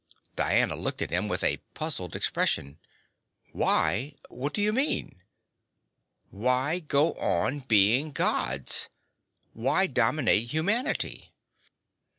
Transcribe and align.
Diana 0.35 0.75
looked 0.75 1.03
at 1.03 1.11
him 1.11 1.27
with 1.27 1.43
a 1.43 1.57
puzzled 1.75 2.15
expression. 2.15 2.79
"Why? 3.51 4.15
What 4.29 4.51
do 4.51 4.59
you 4.59 4.73
mean?" 4.73 5.21
"Why 6.31 6.79
go 6.79 7.13
on 7.19 7.59
being 7.59 8.11
Gods? 8.11 8.89
Why 9.53 9.85
dominate 9.85 10.47
humanity?" 10.47 11.35